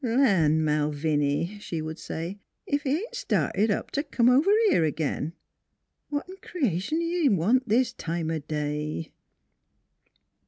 "Land, 0.03 0.65
Malviny!" 0.65 1.59
she 1.59 1.79
would 1.79 1.99
say," 1.99 2.39
ef 2.67 2.81
he 2.81 2.89
ain't 2.97 3.13
started 3.13 3.69
up 3.69 3.91
t' 3.91 4.01
come 4.01 4.29
over 4.29 4.49
here 4.67 4.83
ag'in. 4.83 5.33
What 6.09 6.27
in 6.27 6.37
creation 6.37 6.97
c'n 6.97 7.01
he 7.21 7.29
want 7.29 7.69
this 7.69 7.93
time 7.93 8.31
o' 8.31 8.39
day?" 8.39 9.11